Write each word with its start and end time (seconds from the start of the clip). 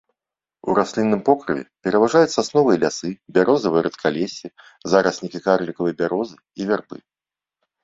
У 0.69 0.75
раслінным 0.77 1.19
покрыве 1.27 1.63
пераважаюць 1.87 2.31
сасновыя 2.37 2.81
лясы, 2.85 3.09
бярозавыя 3.37 3.83
рэдкалессі, 3.89 4.47
зараснікі 4.97 5.39
карлікавай 5.51 5.93
бярозы 6.03 6.37
і 6.41 6.61
вярбы. 6.75 6.97